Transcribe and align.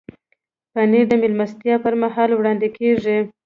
پنېر 0.73 1.05
د 1.09 1.13
میلمستیا 1.21 1.75
پر 1.83 1.93
مهال 2.01 2.29
وړاندې 2.33 2.67
کېږي. 2.77 3.17